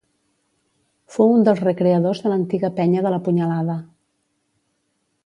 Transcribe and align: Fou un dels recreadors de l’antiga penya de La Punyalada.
Fou 1.17 1.33
un 1.33 1.43
dels 1.49 1.61
recreadors 1.67 2.21
de 2.23 2.31
l’antiga 2.31 2.71
penya 2.79 3.05
de 3.07 3.13
La 3.15 3.21
Punyalada. 3.29 3.77